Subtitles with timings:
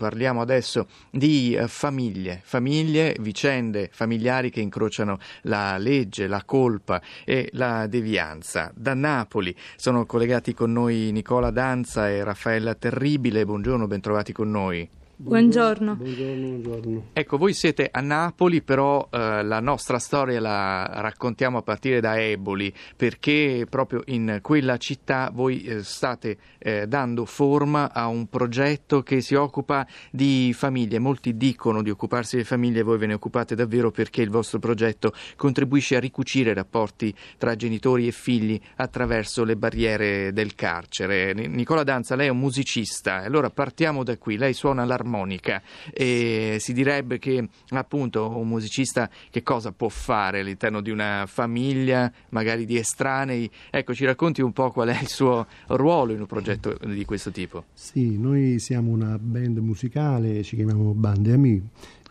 [0.00, 7.50] Parliamo adesso di eh, famiglie, famiglie, vicende familiari che incrociano la legge, la colpa e
[7.52, 8.72] la devianza.
[8.74, 13.44] Da Napoli sono collegati con noi Nicola Danza e Raffaella Terribile.
[13.44, 14.88] Buongiorno, bentrovati con noi.
[15.22, 15.96] Buongiorno.
[15.96, 17.04] Buongiorno, buongiorno.
[17.12, 22.18] Ecco, voi siete a Napoli, però eh, la nostra storia la raccontiamo a partire da
[22.18, 29.02] Eboli, perché proprio in quella città voi eh, state eh, dando forma a un progetto
[29.02, 30.98] che si occupa di famiglie.
[30.98, 35.12] Molti dicono di occuparsi di famiglie, voi ve ne occupate davvero perché il vostro progetto
[35.36, 41.34] contribuisce a ricucire i rapporti tra genitori e figli attraverso le barriere del carcere.
[41.34, 44.38] Nicola Danza, lei è un musicista, allora partiamo da qui.
[44.38, 45.60] Lei suona l'armonia armonica
[45.92, 52.10] e si direbbe che appunto un musicista che cosa può fare all'interno di una famiglia,
[52.30, 53.50] magari di estranei.
[53.70, 57.30] Ecco, ci racconti un po' qual è il suo ruolo in un progetto di questo
[57.30, 57.64] tipo.
[57.74, 61.62] Sì, noi siamo una band musicale, ci chiamiamo Bande Ami.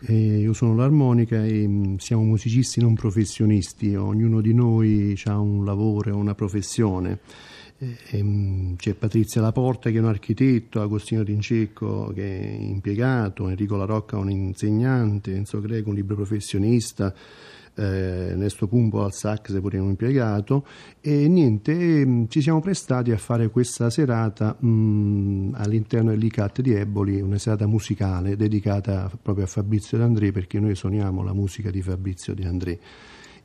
[0.08, 6.16] io sono l'armonica e mm, siamo musicisti non professionisti, ognuno di noi ha un lavoro,
[6.16, 7.18] una professione.
[8.10, 13.86] Ehm, c'è Patrizia Laporta che è un architetto, Agostino Rincecco che è impiegato, Enrico La
[13.86, 17.14] Rocca un insegnante, Enzo Greco un libro professionista,
[17.74, 20.66] eh, Ernesto Pumpo al sax pure un impiegato
[21.00, 26.74] e niente, ehm, ci siamo prestati a fare questa serata mh, mm, all'interno dell'ICAT di
[26.74, 31.80] Eboli, una serata musicale dedicata proprio a Fabrizio D'André perché noi suoniamo la musica di
[31.80, 32.78] Fabrizio Di André.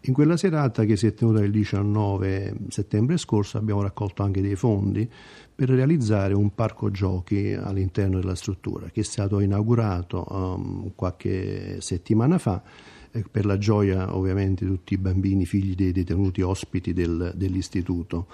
[0.07, 4.55] In quella serata che si è tenuta il 19 settembre scorso abbiamo raccolto anche dei
[4.55, 5.09] fondi
[5.55, 12.37] per realizzare un parco giochi all'interno della struttura che è stato inaugurato um, qualche settimana
[12.37, 12.61] fa
[13.09, 18.27] eh, per la gioia ovviamente di tutti i bambini figli dei detenuti ospiti del, dell'istituto.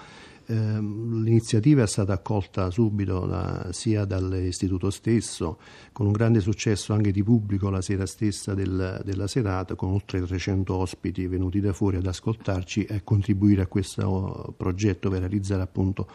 [0.46, 5.58] Ehm, l'iniziativa è stata accolta subito da, sia dall'istituto stesso,
[5.92, 10.20] con un grande successo anche di pubblico la sera stessa del, della serata, con oltre
[10.20, 16.06] 300 ospiti venuti da fuori ad ascoltarci e contribuire a questo progetto per realizzare appunto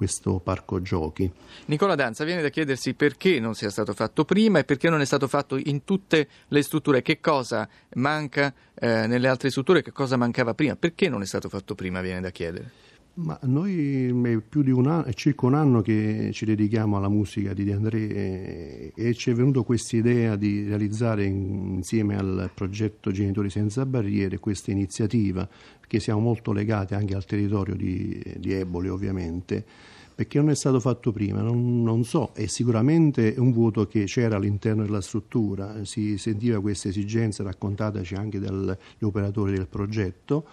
[0.00, 1.30] questo parco giochi.
[1.66, 5.04] Nicola Danza, viene da chiedersi perché non sia stato fatto prima e perché non è
[5.04, 10.16] stato fatto in tutte le strutture, che cosa manca eh, nelle altre strutture, che cosa
[10.16, 12.70] mancava prima, perché non è stato fatto prima, viene da chiedere.
[13.22, 17.10] Ma noi è più di un anno, è circa un anno che ci dedichiamo alla
[17.10, 22.16] musica di De André e, e ci è venuta questa idea di realizzare in, insieme
[22.16, 25.46] al progetto Genitori Senza Barriere questa iniziativa,
[25.78, 29.62] perché siamo molto legati anche al territorio di, di Eboli ovviamente,
[30.14, 34.36] perché non è stato fatto prima, non, non so, è sicuramente un vuoto che c'era
[34.36, 40.46] all'interno della struttura, si sentiva questa esigenza raccontataci anche dagli operatori del progetto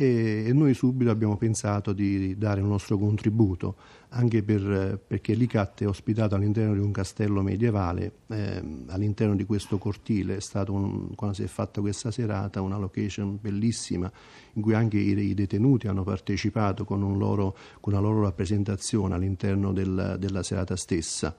[0.00, 3.74] e noi subito abbiamo pensato di dare il nostro contributo
[4.10, 9.76] anche per, perché l'ICAT è ospitato all'interno di un castello medievale, eh, all'interno di questo
[9.76, 14.08] cortile è stato un, quando si è fatta questa serata una location bellissima
[14.52, 19.16] in cui anche i, i detenuti hanno partecipato con, un loro, con, una loro rappresentazione
[19.16, 21.36] all'interno del, della serata stessa.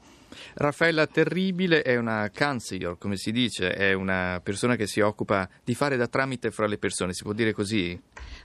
[0.56, 5.76] Raffaella Terribile è una counselor, come si dice, è una persona che si occupa di
[5.76, 8.00] fare da tramite fra le persone, si può dire così?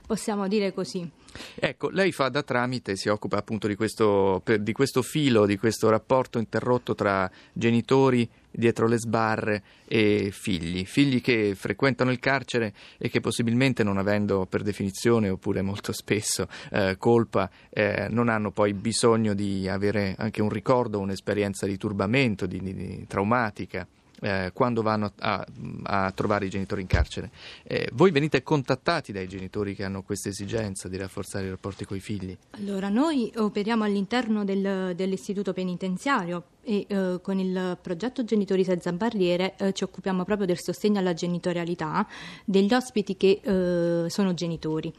[0.05, 1.09] Possiamo dire così.
[1.55, 5.89] Ecco, lei fa da tramite, si occupa appunto di questo, di questo filo, di questo
[5.89, 13.09] rapporto interrotto tra genitori dietro le sbarre e figli, figli che frequentano il carcere e
[13.09, 18.73] che possibilmente non avendo per definizione oppure molto spesso eh, colpa eh, non hanno poi
[18.73, 23.87] bisogno di avere anche un ricordo, un'esperienza di turbamento, di, di, di traumatica
[24.21, 25.45] eh, quando vanno a,
[25.83, 27.31] a, trovare i genitori in carcere.
[27.63, 31.97] Eh, voi venite contattati dai genitori che hanno questa esigenza di rafforzare i rapporti con
[31.97, 32.35] i figli?
[32.51, 39.55] Allora, noi operiamo all'interno del, dell'istituto penitenziario e eh, con il progetto Genitori senza barriere
[39.57, 42.07] eh, ci occupiamo proprio del sostegno alla genitorialità
[42.43, 44.91] degli ospiti che eh, sono genitori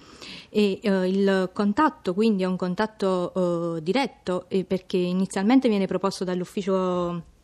[0.48, 7.34] e eh, il contatto quindi è un contatto diretto perché inizialmente viene proposto dall'ufficio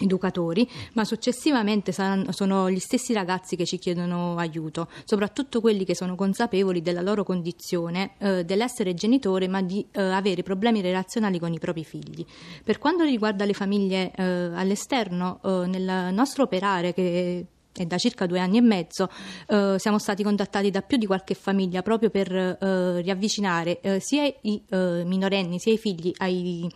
[0.00, 5.94] educatori, ma successivamente saranno, sono gli stessi ragazzi che ci chiedono aiuto, soprattutto quelli che
[5.94, 11.52] sono consapevoli della loro condizione eh, dell'essere genitore, ma di eh, avere problemi relazionali con
[11.52, 12.24] i propri figli.
[12.64, 18.26] Per quanto riguarda le famiglie eh, all'esterno, eh, nel nostro operare che è da circa
[18.26, 19.08] due anni e mezzo
[19.46, 24.24] eh, siamo stati contattati da più di qualche famiglia proprio per eh, riavvicinare eh, sia
[24.24, 26.68] i eh, minorenni sia i figli ai,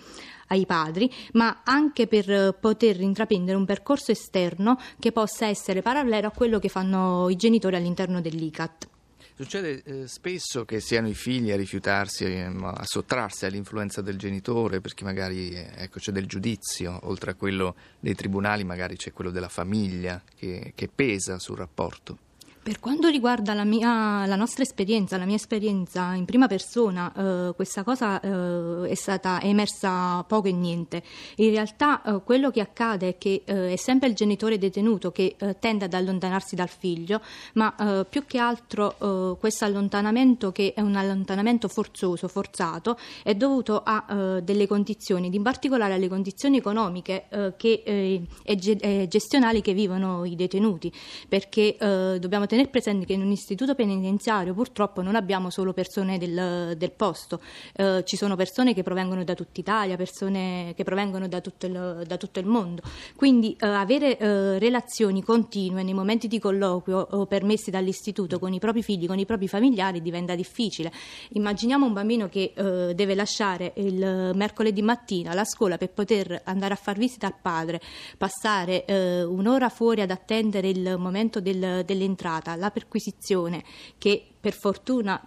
[0.49, 6.29] ai padri, ma anche per eh, poter intraprendere un percorso esterno che possa essere parallelo
[6.29, 8.89] a quello che fanno i genitori all'interno dell'ICAT.
[9.37, 14.81] Succede eh, spesso che siano i figli a rifiutarsi, eh, a sottrarsi all'influenza del genitore
[14.81, 19.33] perché magari eh, ecco, c'è del giudizio, oltre a quello dei tribunali magari c'è quello
[19.33, 22.19] della famiglia che, che pesa sul rapporto.
[22.65, 27.53] Per quanto riguarda la, mia, la, nostra esperienza, la mia esperienza in prima persona, eh,
[27.55, 31.03] questa cosa eh, è stata è emersa poco e niente.
[31.37, 35.37] In realtà eh, quello che accade è che eh, è sempre il genitore detenuto che
[35.39, 37.21] eh, tende ad allontanarsi dal figlio,
[37.53, 43.83] ma eh, più che altro questo allontanamento, che è un allontanamento forzoso, forzato, è dovuto
[43.85, 47.27] a delle condizioni, in particolare alle condizioni economiche
[47.57, 50.91] che, e gestionali che vivono i detenuti,
[51.29, 56.75] perché dobbiamo tenere presente che in un istituto penitenziario purtroppo non abbiamo solo persone del,
[56.77, 57.41] del posto,
[57.75, 62.05] eh, ci sono persone che provengono da tutta Italia, persone che provengono da tutto il,
[62.07, 62.83] da tutto il mondo.
[63.17, 68.83] Quindi eh, avere eh, relazioni continue nei momenti di colloquio permessi dall'istituto con i propri
[68.83, 70.93] figli, con i propri familiari diventa difficile.
[71.31, 76.75] Immaginiamo un bambino che eh, deve lasciare il mercoledì mattina la scuola per poter andare
[76.75, 77.81] a far visita al padre,
[78.17, 83.65] passare eh, un'ora fuori ad attendere il momento del, dell'entrata stata la perquisizione
[83.97, 85.21] che per fortuna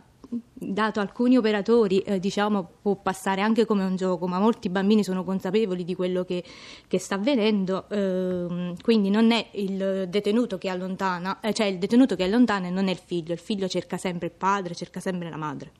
[0.54, 5.24] dato alcuni operatori eh, diciamo può passare anche come un gioco ma molti bambini sono
[5.24, 6.44] consapevoli di quello che,
[6.86, 12.18] che sta avvenendo eh, quindi non è il detenuto che allontana eh, cioè il detenuto
[12.18, 13.34] che allontana e non è il figlio.
[13.34, 15.72] Il figlio cerca sempre il padre cerca sempre la madre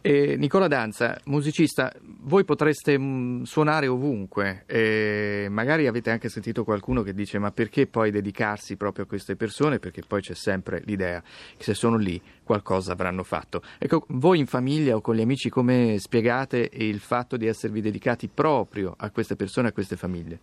[0.00, 6.64] eh, Nicola Danza, musicista, voi potreste mh, mm, suonare ovunque, eh, magari avete anche sentito
[6.64, 9.78] qualcuno che dice ma perché poi dedicarsi proprio a queste persone?
[9.78, 11.22] Perché poi c'è sempre l'idea
[11.56, 13.62] che se sono lì qualcosa avranno fatto.
[13.78, 18.28] Ecco, voi in famiglia o con gli amici come spiegate il fatto di esservi dedicati
[18.28, 20.38] proprio a queste persone, a queste famiglie?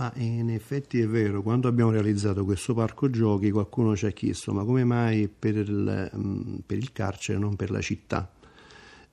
[0.00, 4.54] Ma in effetti è vero, quando abbiamo realizzato questo parco giochi qualcuno ci ha chiesto
[4.54, 8.32] ma come mai per il, mm, per il carcere non per la città?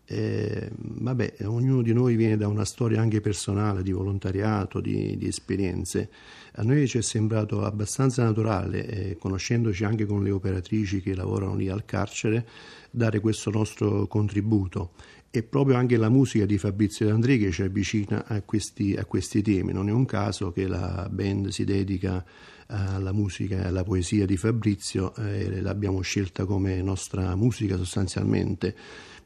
[0.05, 5.27] Eh, vabbè, ognuno di noi viene da una storia anche personale, di volontariato, di, di
[5.27, 6.09] esperienze.
[6.53, 11.55] A noi ci è sembrato abbastanza naturale, eh, conoscendoci anche con le operatrici che lavorano
[11.55, 12.47] lì al carcere,
[12.89, 14.91] dare questo nostro contributo.
[15.37, 19.43] E proprio anche la musica di Fabrizio D'André che ci avvicina a questi, a questi
[19.43, 19.71] temi.
[19.71, 22.25] Non è un caso che la band si dedica
[22.65, 28.75] alla musica e alla poesia di Fabrizio e l'abbiamo scelta come nostra musica sostanzialmente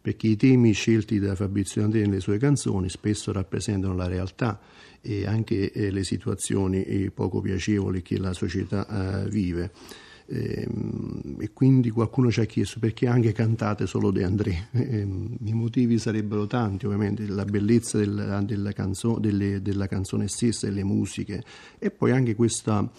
[0.02, 4.60] perché i temi scelti da Fabrizio Andrea nelle sue canzoni spesso rappresentano la realtà
[5.00, 9.72] e anche eh, le situazioni eh, poco piacevoli che la società eh, vive.
[10.28, 14.68] Ehm, e quindi qualcuno ci ha chiesto perché anche cantate solo De André.
[14.72, 20.68] Ehm, I motivi sarebbero tanti, ovviamente, la bellezza della, della, canzo, delle, della canzone stessa,
[20.68, 21.44] delle musiche
[21.80, 22.90] e poi anche questa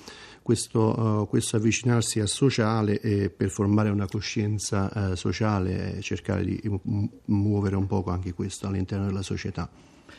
[0.43, 6.45] questo, uh, questo avvicinarsi al sociale e per formare una coscienza uh, sociale e cercare
[6.45, 6.61] di
[7.27, 9.71] muovere un poco anche questo all'interno della società.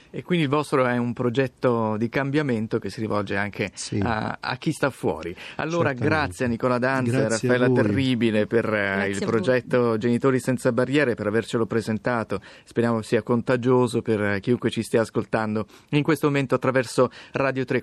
[0.10, 4.00] E quindi il vostro è un progetto di cambiamento che si rivolge anche sì.
[4.04, 5.36] a, a, chi sta fuori.
[5.56, 10.72] Allora, grazie a Nicola Danza e Raffaella Terribile per eh, grazie il progetto Genitori senza
[10.72, 12.42] barriere, per avercelo presentato.
[12.64, 17.82] Speriamo sia contagioso per chiunque ci stia ascoltando in questo momento attraverso Radio 3.